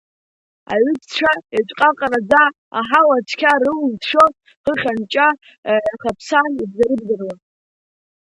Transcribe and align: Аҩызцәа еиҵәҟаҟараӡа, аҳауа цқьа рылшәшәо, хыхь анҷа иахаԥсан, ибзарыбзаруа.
Аҩызцәа 0.73 1.31
еиҵәҟаҟараӡа, 1.55 2.43
аҳауа 2.79 3.17
цқьа 3.27 3.51
рылшәшәо, 3.61 4.25
хыхь 4.63 4.87
анҷа 4.91 5.27
иахаԥсан, 5.87 6.51
ибзарыбзаруа. 6.63 7.33